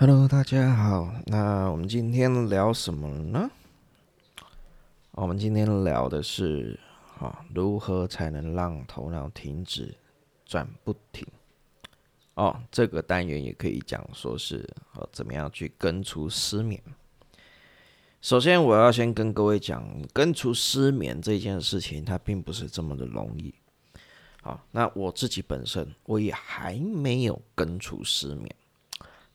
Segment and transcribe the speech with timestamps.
[0.00, 1.12] Hello，大家好。
[1.26, 3.50] 那我们今天聊什么呢？
[5.10, 6.78] 我们今天聊的是
[7.18, 9.92] 啊，如何才能让头脑停止
[10.46, 11.26] 转不停？
[12.34, 14.58] 哦，这个单元也可以讲说是
[14.92, 16.80] 啊，怎么样去根除失眠。
[18.20, 23.52] 首先，我要先跟各位讲，根除失眠这件事情，它并不是这么的容易。
[24.42, 28.54] 好，那我自己本身我也还没有根除失眠。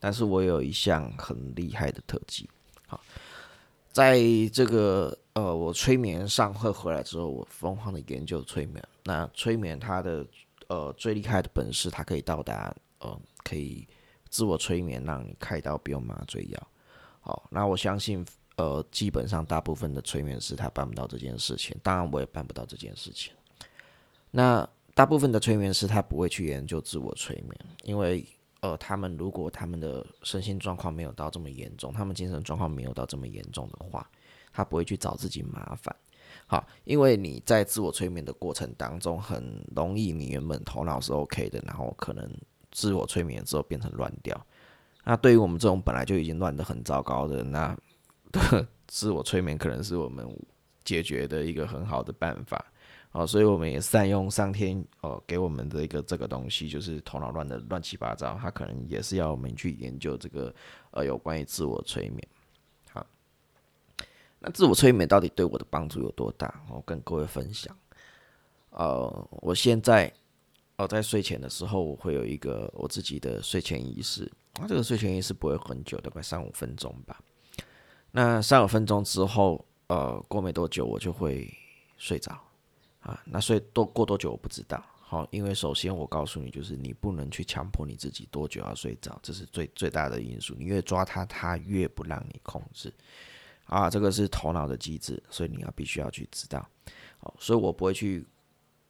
[0.03, 2.49] 但是我有一项很厉害的特技，
[2.87, 2.99] 好，
[3.93, 4.19] 在
[4.51, 8.85] 这个呃，我催眠上课回来之后，我疯狂的研究催眠。
[9.05, 10.27] 那催眠它的
[10.67, 13.87] 呃最厉害的本事，它可以到达呃，可以
[14.29, 16.67] 自我催眠，让你开刀不用麻醉药。
[17.21, 18.25] 好，那我相信
[18.57, 23.33] 呃，基本上大部分的催眠师他办不到这件事情，当然我也办不到这件事情。
[24.31, 28.25] 那大部分的催眠师他不会去研究自我催眠，因为。
[28.63, 34.09] 呃，他们如果他们的身心状况没有到这么严重，他们精神状况没有到这么严重的话，
[34.53, 35.93] 他不会去找自己麻烦。
[36.47, 42.25] 好，因为你在自我催眠的过程当中，很容易你原本头脑是 OK 的，然后可能
[42.71, 44.47] 自我催眠之后变成乱掉。
[45.03, 47.77] 那对于我们这种本来就已经乱得很糟糕的，那
[48.87, 50.25] 自我催眠可能是我们
[50.85, 52.65] 解决的一个很好的办法。
[53.13, 60.53] 哦，所以我们也善用上天哦给我们的一个这个东西，就是头脑乱的乱七八糟，他可能也是要我们去研究这个
[60.89, 62.27] 呃有关于自我催眠。
[62.91, 63.05] 好，
[64.39, 66.65] 那自我催眠到底对我的帮助有多大？
[66.71, 67.77] 我跟各位分享。
[68.71, 70.11] 呃，我现在
[70.77, 74.27] 哦在睡前的时候，我会有一个我自己的睡前仪式。
[74.59, 77.21] 那这个睡前仪式不会很久，大概三五分钟吧。
[78.09, 81.47] 那三五分钟之后，呃，过没多久我就会
[81.97, 82.35] 睡着。
[83.03, 84.83] 啊，那睡多过多久我不知道。
[84.99, 90.55] 好，因为首先我告诉你，就是你不能去强迫你自己多久要睡着，这是最最大的因素。
[90.57, 92.91] 你越抓它，它越不让你控制。
[93.65, 96.67] 啊，这个是头脑的机制，所以你要必须要去知道。
[97.19, 98.25] 好，所以我不会去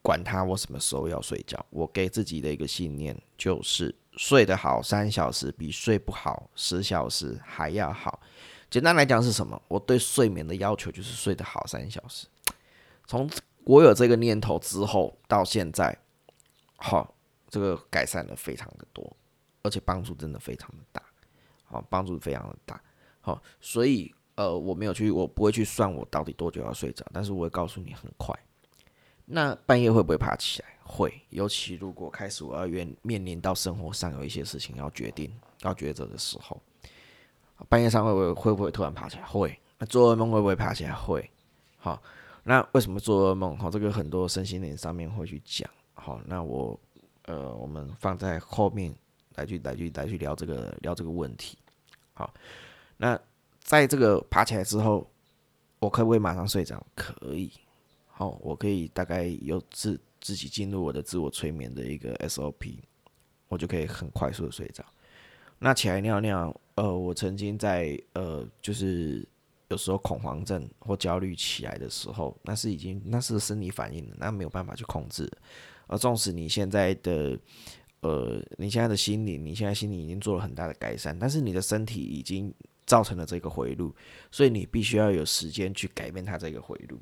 [0.02, 1.64] 管它，我什么时候要睡觉。
[1.70, 8.22] 我给自己的一个信念就是，睡得好三小时比睡不好十小时还要好。
[8.70, 9.62] 简单来讲是什么？
[9.68, 12.28] 我对睡眠的要求就是睡得好三小时。
[13.06, 13.30] 从
[13.66, 15.98] 我有这个念头之后，到现在，
[16.76, 17.16] 好，
[17.50, 19.16] 这个改善的非常的多，
[19.62, 21.02] 而且帮助真的非常的大，
[21.66, 22.82] 好，帮助非常的大，
[23.22, 28.38] 好，所以呃，我没有去，我不会去算我到底多久要睡着，但是我会告诉你很快。
[29.26, 30.68] 那半夜会不会爬起来？
[30.84, 36.62] 会，尤其如果开始我要面面临到生活上有一些事情要决定、要抉择的时候，
[37.70, 39.24] 半夜上会不会会不会突然爬起来？
[39.24, 39.58] 会。
[39.78, 40.92] 那做噩梦会不会爬起来？
[40.92, 41.32] 会。
[41.78, 42.02] 好。
[42.46, 43.58] 那为什么做噩梦？
[43.58, 45.70] 哈，这个很多身心灵上面会去讲。
[45.94, 46.78] 好，那我
[47.24, 48.94] 呃，我们放在后面
[49.36, 51.58] 来去来去来去聊这个聊这个问题。
[52.14, 52.34] 好，
[52.98, 53.18] 那
[53.62, 55.10] 在这个爬起来之后，
[55.80, 56.86] 我可不可以马上睡着？
[56.94, 57.50] 可以。
[58.08, 62.78] 好，我可以大概有自自己进入我的自我催眠的一个 SOP，
[63.48, 64.84] 我就可以很快速的睡着。
[65.60, 69.26] 那起来尿尿，呃，我曾经在呃，就是。
[69.74, 75.30] 有时候恐慌症或焦虑起来的时候，那是已经那是生理反应，那没有办法去控制。
[75.88, 77.38] 而纵使你现在的
[78.02, 82.54] 呃，你现在的心理，你现在心理已经做了很大的改善，但是你的身体已经
[82.86, 83.94] 造成了这个回路，
[84.30, 87.00] 所以你必须要有时间去改变它这个回路。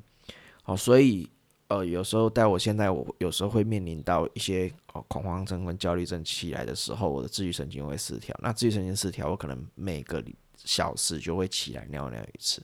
[0.62, 1.28] 好，所以
[1.68, 8.36] 呃，有时候在我现在，我有时候会面临到一些哦恐慌症跟焦虑症起来的时候，我的自愈神经会失调。
[8.42, 10.20] 那自愈神经失调，我可能每个
[10.64, 12.62] 小时就会起来尿尿一次，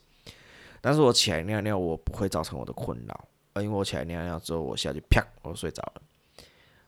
[0.81, 3.29] 但是我起来尿尿，我不会造成我的困扰，
[3.63, 6.03] 因为我起来尿尿之后，我下去啪，我睡着了，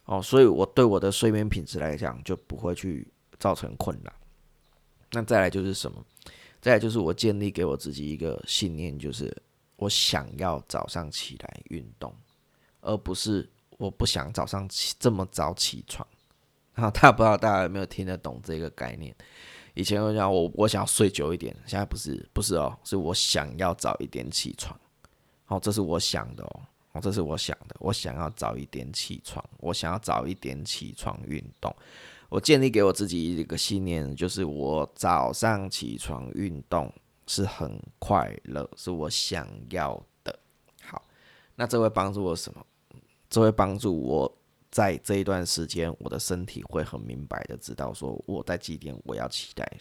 [0.05, 3.07] 哦，所以我对我的睡眠品质来讲，就不会去
[3.39, 4.13] 造成困扰。
[5.13, 6.05] 那再来就是什么？
[6.61, 9.35] 再来就是我建立给我自己一个信念，就是
[9.77, 12.15] 我想要早上起来运动，
[12.81, 16.07] 而不是我不想早上起这么早起床。
[16.75, 19.15] 啊，大不知道大家有没有听得懂这个概念？
[19.75, 24.79] 以前我讲我我想要睡久一点，现在不是不是哦，是我想要早一点起床。
[25.45, 26.61] 好，这是我想的哦，
[26.93, 31.75] 哦，这是我想的，我想要早一点起床，我想要早一点起床运动。
[32.29, 36.93] 我建立给我自己一个信念，就是我早上起床运动
[37.27, 40.39] 是很快乐，是我想要的。
[40.83, 41.03] 好，
[41.57, 42.65] 那这会帮助我什么？
[43.29, 44.33] 这会帮助我。
[44.71, 49.77] 在这一段时间，我的身体会很明白的知道说我在几点我要起来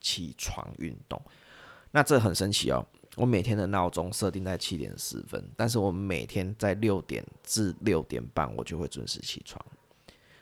[0.00, 1.20] 起床运动。
[1.90, 9.60] 那这很神奇哦，我每天的闹钟设定在七点十分，但是我每天在六点至六点半我就会准时起床。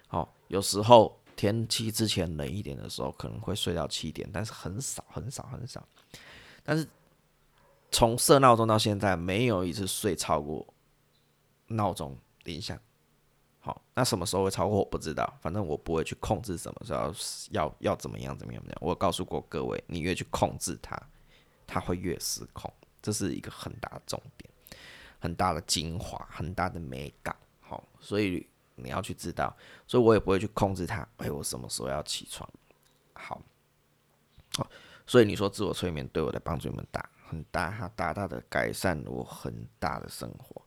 [0.07, 5.87] 好，有时候天气之前冷一点的时候，可能会睡到七点，但是很少很少很少。
[6.63, 6.87] 但是
[7.91, 10.67] 从设闹钟到现在，没有一次睡超过
[11.67, 12.79] 闹钟铃响。
[13.69, 17.13] 好，那什么时候会超过我不知道，反正我不会去控制什么时候
[17.51, 18.79] 要要怎么样怎么样怎么样。
[18.81, 20.99] 我告诉过各位，你越去控制它，
[21.67, 22.73] 它会越失控，
[23.03, 24.51] 这是一个很大的重点，
[25.19, 27.37] 很大的精华，很大的美感。
[27.61, 29.55] 好，所以你要去知道，
[29.87, 31.07] 所以我也不会去控制它。
[31.19, 32.49] 哎，我什么时候要起床？
[33.13, 33.39] 好，
[34.57, 34.67] 好，
[35.07, 37.07] 所以你说自我催眠对我的帮助有没有大？
[37.29, 40.63] 很大，它大大的改善了我很大的生活。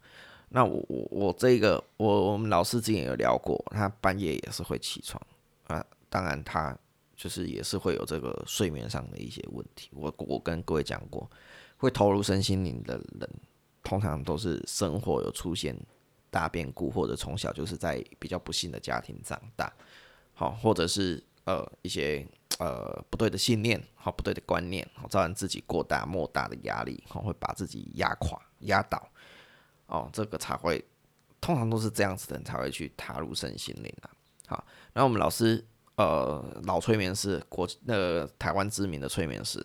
[0.53, 5.21] 那我我我这个我我们老师之前有聊过，他半夜也是会起床
[5.67, 6.77] 啊，当然他
[7.15, 9.89] 就是也是会有这个睡眠上的一些问题。
[9.93, 11.29] 我我跟各位讲过，
[11.77, 13.29] 会投入身心灵的人，
[13.81, 15.73] 通常都是生活有出现
[16.29, 19.71] 大变故，或者从小就是在比较不幸的家庭长大，
[20.33, 22.27] 好，或者是呃一些
[22.59, 29.01] 呃不对的信念，好不对的观念，好造成自己过大莫大的压力，好会把自己压垮压倒。
[29.91, 30.81] 哦，这个才会，
[31.41, 34.09] 通常都是这样子的人才会去踏入身心灵啊。
[34.47, 35.61] 好，然后我们老师，
[35.97, 39.61] 呃，老催眠师，国那个台湾知名的催眠师，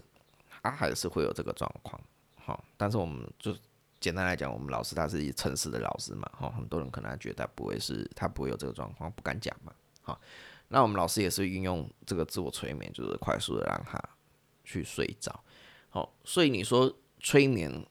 [0.61, 2.00] 他还是会有这个状况。
[2.34, 3.55] 好，但是我们就
[4.00, 6.28] 简单来讲，我们老师他是一诚实的老师嘛。
[6.37, 9.73] 哈，很多人可能觉得他不会是，他不会有这个状况，不敢讲嘛。
[10.02, 10.20] 好，
[10.67, 13.96] 那我们老师也是运用这个自我催眠，就是快速的让他
[14.64, 15.44] 去睡着。
[15.88, 17.87] 好，所以你说催眠。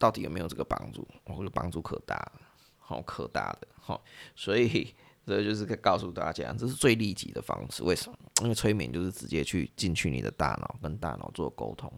[0.00, 1.06] 到底有没有这个帮助？
[1.24, 2.40] 我觉得帮助可大了，
[2.78, 4.02] 好可大的，好，
[4.34, 4.94] 所以
[5.26, 7.82] 这就是告诉大家，这是最利己的方式。
[7.84, 8.16] 为什么？
[8.40, 11.92] 因为催眠就是直接去进去你的大脑，跟大脑做沟通，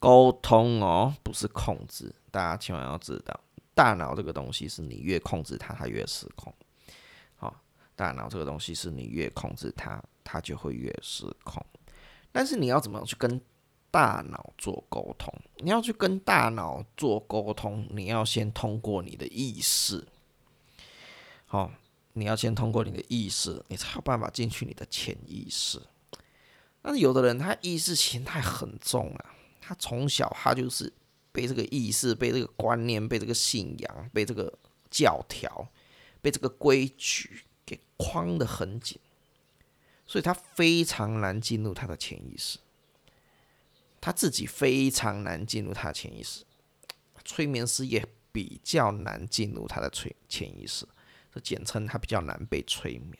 [0.00, 2.12] 沟通哦，不是控制。
[2.32, 3.40] 大家千万要知道，
[3.72, 6.52] 大脑这个东西是你越控制它，它越失控。
[7.36, 7.62] 好，
[7.94, 11.64] 大脑这个东西是你越控制它，它就会越失控。
[12.32, 13.40] 但是你要怎么去跟？
[13.90, 20.06] 大脑做沟通，你要去跟大脑做沟通，你要先通过你的意识，
[21.46, 21.72] 好，
[22.12, 25.80] 你要先通过你的意识，你才有办法进去你的潜意识。
[26.82, 30.92] 但是有的人他意识形态很重啊，他从小他就是
[31.32, 34.52] 被这个意识、被这个观念、被这个信仰、被这个
[34.90, 35.68] 教条、
[36.20, 38.98] 被这个规矩给框得很紧，
[40.06, 42.58] 所以他非常难进入他的潜意识。
[44.00, 46.44] 他自己非常难进入他的潜意识，
[47.24, 50.86] 催眠师也比较难进入他的催潜意识，
[51.32, 53.18] 这简称他比较难被催眠。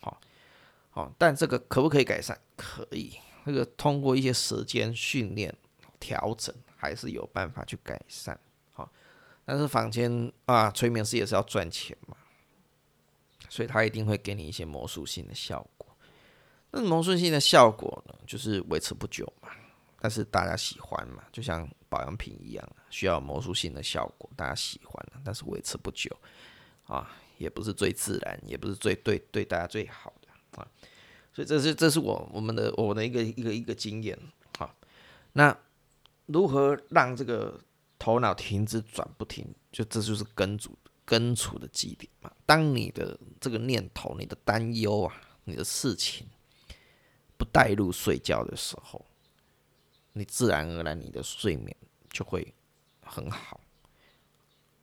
[0.00, 0.20] 好，
[0.90, 2.40] 好，但这个可不可以改善？
[2.56, 5.54] 可以，这个通过一些时间训练
[5.98, 8.38] 调整，还是有办法去改善。
[8.72, 8.90] 好，
[9.44, 12.16] 但是房间啊，催眠师也是要赚钱嘛，
[13.48, 15.86] 所以他一定会给你一些魔术性的效果。
[16.70, 19.50] 那魔术性的效果呢，就是维持不久嘛。
[20.00, 26.10] 但是大家喜欢嘛，就像保养品一样，需要魔术性的效果，大家喜欢但是维持不久
[26.86, 30.66] 啊，也不是最自然，也不是最对对大家最好的啊，
[31.34, 34.18] 所以这是这是我我们的我的一个一个一个经验
[34.58, 34.74] 啊。
[35.34, 35.54] 那
[36.26, 37.60] 如何让这个
[37.98, 39.46] 头脑停止转不停？
[39.70, 42.32] 就这就是根主根除的基点嘛。
[42.46, 45.14] 当你的这个念头、你的担忧啊、
[45.44, 46.26] 你的事情
[47.36, 49.04] 不带入睡觉的时候。
[50.12, 51.74] 你自然而然，你的睡眠
[52.10, 52.52] 就会
[53.02, 53.60] 很好，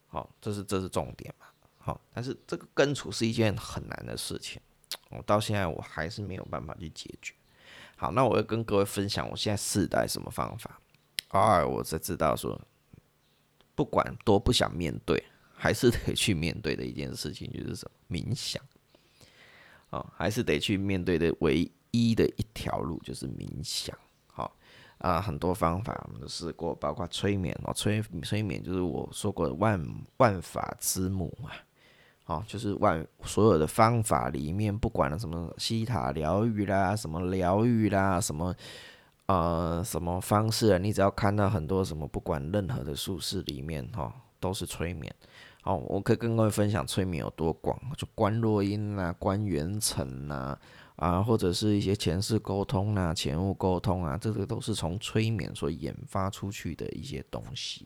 [0.08, 1.46] 好，这是这是重点嘛，
[1.78, 4.62] 好，但是这个根除是一件很难的事情，
[5.10, 7.34] 我到现在我还是没有办法去解决。
[7.96, 10.80] 好，那我要跟各位分享我现在试代什么方法。
[11.30, 12.60] 二，我才知道说，
[13.76, 15.22] 不管多不想面对，
[15.54, 18.64] 还是得去面对的一件事情，就是什么冥想，
[19.90, 23.98] 哦，还是得去面对的唯一的一条路就是冥想。
[24.38, 24.56] 好
[25.00, 29.84] 啊，很多方法我们都试过，包括催眠哦，催催眠就是我说过的万
[30.18, 31.50] 万法之母嘛，
[32.28, 38.56] 哦，就是万所有的方法里面，不管什么西塔疗愈啦，什么疗愈啦，什么
[39.26, 45.12] 呃什么方式，你只要看到很多什么，不管任何的术式里面哈，都是催眠。
[45.64, 50.58] 哦，我可以跟各位分享催眠有多广，就观落音啊，观元辰呐。
[50.98, 57.86] 啊或者是一些前世沟通啊、前物沟通啊，这个都是从催眠所研发出去的一些东西。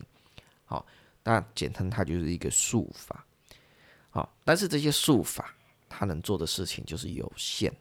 [0.64, 0.84] 好，
[1.22, 3.24] 那简称它就是一个术法。
[4.10, 5.54] 好，但是这些术法
[5.88, 7.72] 它能做的事情就是有限，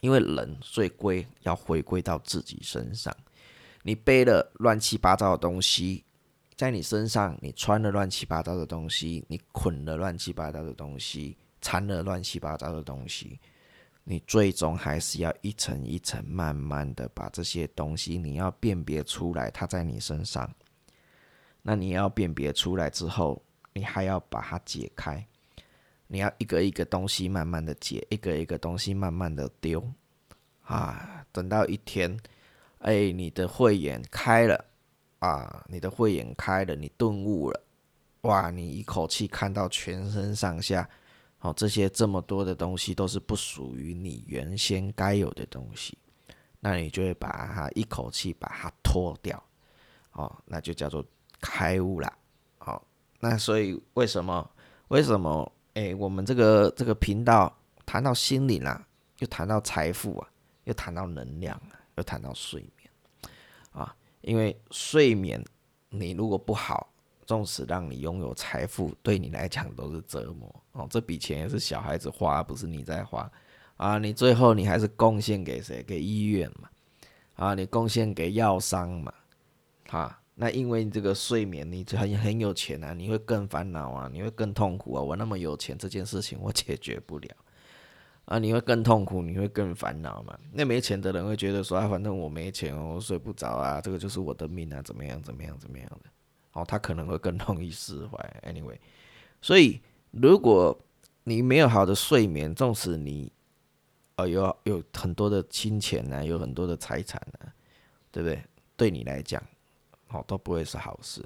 [0.00, 3.14] 因为人最归要回归到自己身上。
[3.82, 6.04] 你背了乱七八糟的东西
[6.54, 13.40] 在你身上，你穿了乱七八糟的东西，你捆了乱七八糟的东西，缠了乱七八糟的东西。
[14.04, 20.52] 你最终还是要一层一层慢慢的把这些东西，你要辨别出来，它在你身上。
[21.62, 23.42] 那你要辨别出来之后，
[23.72, 25.24] 你还要把它解开。
[26.06, 29.80] 你要一个一个东西慢慢的解，一个一个东西慢慢的丢。
[30.62, 32.18] 啊，等到一天，
[32.78, 34.64] 哎，你的慧眼开了，
[35.18, 37.60] 啊，你的慧眼开了，你顿悟了，
[38.22, 40.88] 哇，你一口气看到全身上下，
[41.40, 45.96] 哦，这些这么多的东西都是不属于你原先该有的东西，
[46.60, 49.42] 那你就会把它一口气把它脱掉，
[50.12, 51.04] 哦，那就叫做
[51.40, 52.12] 开悟了，
[52.58, 52.86] 好，
[53.18, 54.50] 那所以为什么
[54.88, 57.56] 为什么哎，我们这个这个频道
[57.86, 58.86] 谈到心灵啊，
[59.20, 60.28] 又谈到财富啊？
[60.64, 61.58] 又谈到能量
[61.96, 62.90] 又谈到睡眠
[63.72, 65.42] 啊，因为睡眠
[65.88, 66.89] 你如果不好，
[67.30, 70.88] 纵使让你拥有财富，对你来讲都是折磨哦。
[70.90, 73.30] 这笔钱也是小孩子花，不是你在花
[73.76, 73.98] 啊。
[73.98, 75.80] 你最后你还是贡献给谁？
[75.84, 76.68] 给医院嘛
[77.36, 79.14] 啊，你贡献给药商嘛
[79.90, 80.20] 啊。
[80.34, 85.00] 那因为你这个睡眠，你很很有钱啊，你会更烦恼啊，你会更痛苦啊。
[85.00, 87.30] 我那么有钱，这件事情我解决不了。
[88.24, 90.36] 啊，你会更痛苦，你会更烦恼嘛？
[90.52, 96.10] 那没钱的人会觉得说啊，反正我没钱，我睡不着啊，这个就是我的命啊，怎么样，怎么样，怎么样的？
[96.52, 98.42] 哦，他可能会更容易释怀。
[98.44, 98.78] Anyway，
[99.40, 99.80] 所以
[100.10, 100.78] 如果
[101.24, 103.32] 你没有好的睡眠，纵使你
[104.16, 107.52] 呃有有很多的金钱呢，有很多的财产呢，
[108.10, 108.42] 对不对？
[108.76, 109.42] 对你来讲，
[110.08, 111.24] 哦，都不会是好事。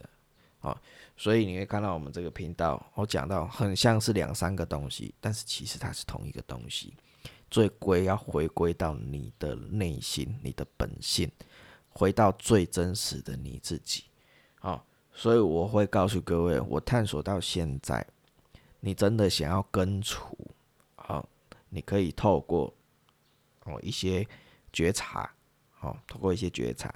[0.60, 0.74] 啊，
[1.16, 6.94] 所以你会看到我们这个频道，我讲到很像是两三个东西，但是其实它是同一个东西。
[7.50, 11.30] 最归要回归到你的内心，你的本性，
[11.90, 14.04] 回到最真实的你自己。
[15.14, 18.04] 所以我会告诉各位，我探索到现在，
[18.80, 20.36] 你真的想要根除，
[20.96, 21.26] 好，
[21.68, 22.74] 你可以透过
[23.64, 24.26] 哦一些
[24.72, 25.30] 觉察，
[25.70, 26.92] 好，透过一些觉察。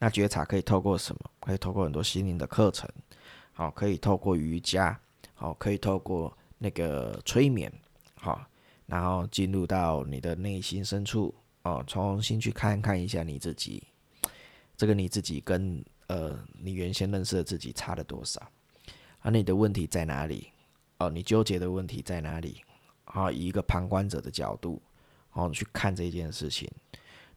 [0.00, 1.30] 那觉察可以透过什么？
[1.40, 2.88] 可以透过很多心灵的课程，
[3.52, 4.98] 好，可以透过瑜伽，
[5.34, 7.72] 好，可以透过那个催眠，
[8.14, 8.44] 好，
[8.86, 13.82] 然后进入到你的内心深处，哦，重新去看看一下你自己，
[14.76, 18.42] 这个你自己跟呃你原先认识的自己差了多少？
[19.20, 20.50] 啊，你的问题在哪里？
[20.98, 22.60] 哦，你纠结的问题在哪里？
[23.04, 24.82] 好，以一个旁观者的角度，
[25.32, 26.68] 哦，去看这件事情。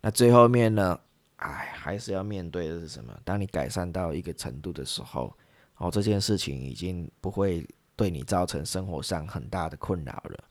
[0.01, 0.99] 那最后面呢？
[1.37, 3.13] 哎，还是要面对的是什么？
[3.23, 5.35] 当你改善到一个程度的时候，
[5.77, 10.43] 哦，这件事情已经不会对你造成生活上很大的困扰了。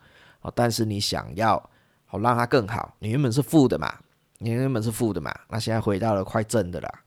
[0.43, 1.59] 哦，但是你想要
[2.05, 3.99] 好让它更好，你原本是负的嘛，
[4.39, 7.02] 你原本是负的嘛，那现在回到了快正的啦。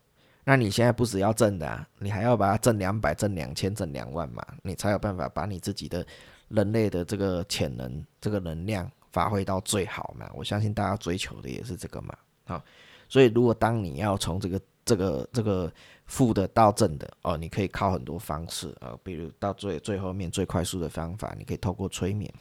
[0.45, 6.05] 那你现在不只要挣的，啊，你还要把它挣两百、挣两千、挣两万嘛，你才有办法把你自己的
[6.47, 10.29] 人类的这个潜能、这个能量发挥到最好嘛。
[10.33, 12.63] 我相信大家追求的也是这个嘛，好。
[13.07, 15.71] 所以，如果当你要从这个、这个、这个
[16.07, 22.31] 负的到正的哦，你可以靠很多方式啊，比如到最最后面最快速的方法，你可以透过催眠，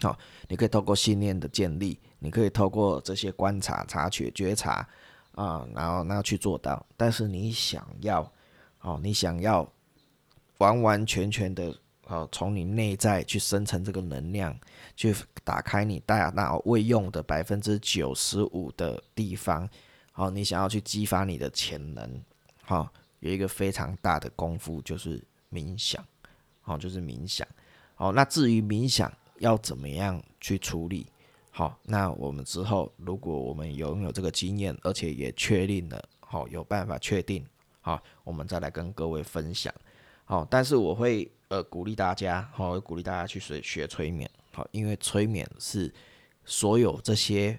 [0.00, 4.88] 好，你可以透过信念的建立，你可以透过这些观察、察觉、觉察
[5.34, 6.84] 啊，然后那去做到。
[6.96, 8.32] 但是你想要
[8.80, 9.70] 哦，你想要
[10.58, 11.74] 完完全全的。
[12.06, 14.54] 哦，从你内在去生成这个能量，
[14.94, 19.66] 去打开你大脑未用的百分之九十五的地方。
[20.12, 22.22] 好，你想要去激发你的潜能，
[22.62, 25.18] 好，有一个非常大的功夫就是
[25.50, 26.04] 冥想。
[26.60, 27.48] 好，就是冥想。
[27.94, 31.06] 好，那至于冥想要怎么样去处理，
[31.56, 37.46] 好，那我们之后如果我们拥有这个经验，而且也确定了，好，有办法确定，
[37.80, 39.72] 好，我们再来跟各位分享。
[40.24, 41.30] 好，但是我会。
[41.48, 45.92] 呃，鼓励大家，好，鼓励大家去学学催眠，好，因为催眠是
[46.44, 47.56] 所有这些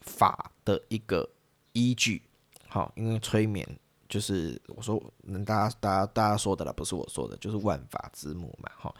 [0.00, 1.28] 法的一个
[1.72, 2.22] 依据，
[2.68, 3.68] 好，因为催眠
[4.08, 8.94] 就是我说，能大家大家大家说的了，不是我说的，就是万法之母嘛，好，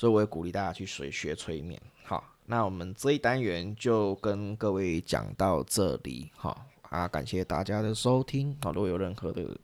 [0.00, 9.54] 所以我也鼓励大家去学学催眠，好，那我们这一单元就跟各位讲到这里，好啊，感谢大家的收听，好，如果有任何的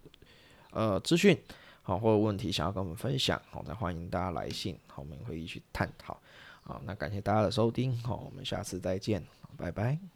[0.73, 1.35] 呃资讯。
[1.81, 6.21] 好，或者问题想要跟我们分享，好，再欢迎大家来信，好，我们会一起探讨。
[6.62, 9.25] 好，那感谢大家的收听，好，我们下次再见，
[9.57, 10.16] 拜拜。